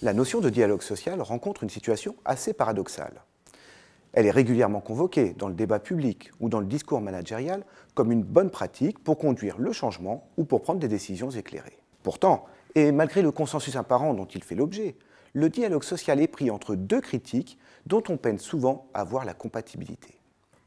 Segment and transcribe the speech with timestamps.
[0.00, 3.20] La notion de dialogue social rencontre une situation assez paradoxale.
[4.12, 7.62] Elle est régulièrement convoquée dans le débat public ou dans le discours managérial
[7.94, 11.78] comme une bonne pratique pour conduire le changement ou pour prendre des décisions éclairées.
[12.02, 14.96] Pourtant, et malgré le consensus apparent dont il fait l'objet,
[15.32, 19.34] le dialogue social est pris entre deux critiques dont on peine souvent à voir la
[19.34, 20.18] compatibilité.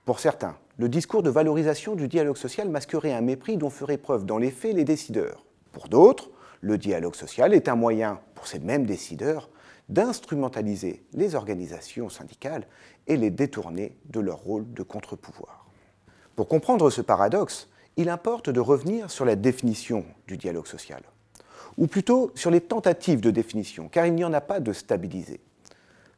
[0.06, 4.26] Pour certains, le discours de valorisation du dialogue social masquerait un mépris dont feraient preuve
[4.26, 5.46] dans les faits les décideurs.
[5.72, 9.50] Pour d'autres, le dialogue social est un moyen pour ces mêmes décideurs
[9.90, 12.66] d'instrumentaliser les organisations syndicales
[13.08, 15.66] et les détourner de leur rôle de contre-pouvoir.
[16.36, 21.02] Pour comprendre ce paradoxe, il importe de revenir sur la définition du dialogue social,
[21.78, 25.42] ou plutôt sur les tentatives de définition, car il n'y en a pas de stabilisé.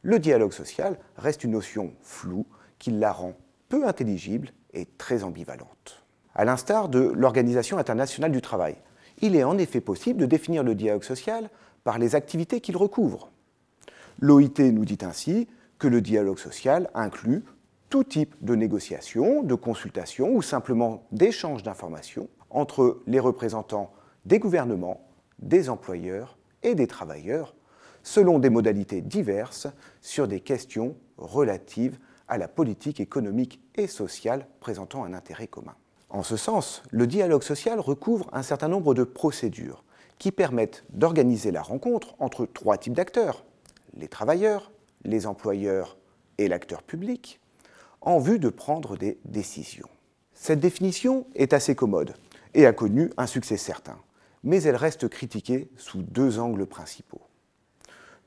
[0.02, 2.46] Le dialogue social reste une notion floue
[2.80, 3.34] qui la rend
[3.70, 6.04] peu intelligible et très ambivalente.
[6.36, 8.76] À l'instar de l'Organisation internationale du travail,
[9.22, 11.50] il est en effet possible de définir le dialogue social
[11.84, 13.30] par les activités qu'il recouvre.
[14.20, 15.48] L'OIT nous dit ainsi
[15.80, 17.44] que le dialogue social inclut
[17.90, 23.92] tout type de négociation, de consultation ou simplement d'échange d'informations entre les représentants
[24.26, 25.06] des gouvernements,
[25.44, 27.55] des employeurs et des travailleurs,
[28.02, 29.67] selon des modalités diverses
[30.02, 35.75] sur des questions relatives à la politique économique et sociale présentant un intérêt commun.
[36.09, 39.83] En ce sens, le dialogue social recouvre un certain nombre de procédures
[40.19, 43.45] qui permettent d'organiser la rencontre entre trois types d'acteurs,
[43.95, 44.71] les travailleurs,
[45.03, 45.97] les employeurs
[46.38, 47.39] et l'acteur public,
[48.02, 49.89] en vue de prendre des décisions.
[50.33, 52.14] Cette définition est assez commode
[52.53, 53.97] et a connu un succès certain,
[54.44, 57.22] mais elle reste critiquée sous deux angles principaux.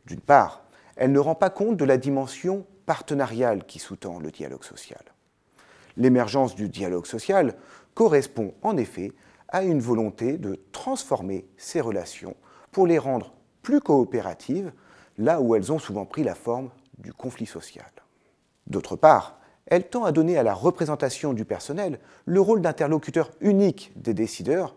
[0.07, 0.65] D'une part,
[0.97, 5.03] elle ne rend pas compte de la dimension partenariale qui sous-tend le dialogue social.
[5.97, 7.55] L'émergence du dialogue social
[7.95, 9.13] correspond en effet
[9.49, 12.37] à une volonté de transformer ces relations
[12.73, 13.33] pour les rendre
[13.63, 14.73] plus coopératives
[15.19, 17.91] là où elles ont souvent pris la forme du conflit social.
[18.67, 23.93] D'autre part, elle tend à donner à la représentation du personnel le rôle d'interlocuteur unique
[23.97, 24.77] des décideurs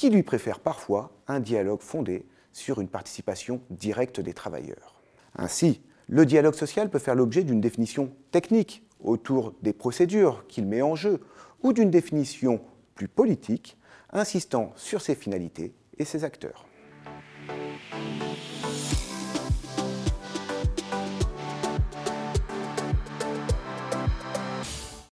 [0.00, 2.24] qui lui préfèrent parfois un dialogue fondé
[2.54, 5.02] sur une participation directe des travailleurs.
[5.36, 10.80] Ainsi, le dialogue social peut faire l'objet d'une définition technique autour des procédures qu'il met
[10.80, 11.20] en jeu
[11.62, 12.62] ou d'une définition
[12.94, 13.76] plus politique
[14.10, 16.64] insistant sur ses finalités et ses acteurs.